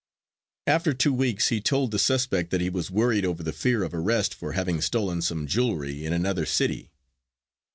After 0.65 0.95
two 0.95 1.13
weeks 1.13 1.49
he 1.49 1.61
told 1.61 1.91
the 1.91 1.99
suspect 1.99 2.49
that 2.49 2.59
he 2.59 2.71
was 2.71 2.89
worried 2.89 3.23
over 3.23 3.43
the 3.43 3.53
fear 3.53 3.83
of 3.83 3.93
arrest 3.93 4.33
for 4.33 4.53
having 4.53 4.81
stolen 4.81 5.21
some 5.21 5.45
jewelry 5.45 6.07
in 6.07 6.11
another 6.11 6.47
city. 6.47 6.89